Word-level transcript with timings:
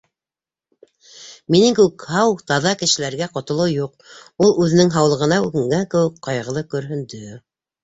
Минең 1.55 1.75
кеүек 1.79 2.05
һау-таҙа 2.13 2.71
кешеләргә 2.79 3.29
ҡотолоу 3.37 3.69
юҡ,— 3.75 4.09
ул 4.47 4.57
үҙенең 4.65 4.91
һаулығына 4.99 5.41
үкенгән 5.47 5.89
кеүек 5.95 6.19
ҡайғылы 6.31 6.67
көрһөндө. 6.75 7.25